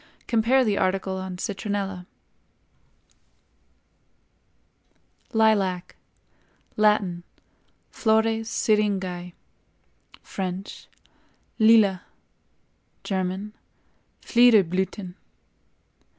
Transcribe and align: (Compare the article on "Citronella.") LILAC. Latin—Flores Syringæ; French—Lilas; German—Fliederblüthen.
(Compare 0.25 0.65
the 0.65 0.79
article 0.79 1.17
on 1.17 1.37
"Citronella.") 1.37 2.07
LILAC. 5.31 5.95
Latin—Flores 6.75 8.49
Syringæ; 8.49 9.33
French—Lilas; 10.23 11.99
German—Fliederblüthen. 13.03 15.13